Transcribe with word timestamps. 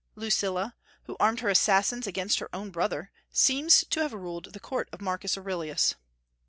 Lucilla, 0.15 0.73
who 1.03 1.15
armed 1.19 1.41
her 1.41 1.47
assassins 1.49 2.07
against 2.07 2.39
her 2.39 2.49
own 2.55 2.71
brother, 2.71 3.11
seems 3.31 3.85
to 3.87 3.99
have 3.99 4.13
ruled 4.13 4.45
the 4.51 4.59
court 4.59 4.89
of 4.91 4.99
Marcus 4.99 5.37
Aurelius. 5.37 5.93